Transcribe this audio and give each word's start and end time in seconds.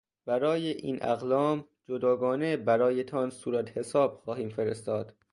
برای 0.25 0.67
این 0.67 1.03
اقلام 1.03 1.65
جداگانه 1.85 2.57
برایتان 2.57 3.29
صورت 3.29 3.77
حساب 3.77 4.15
خواهیم 4.17 4.49
فرستاد. 4.49 5.13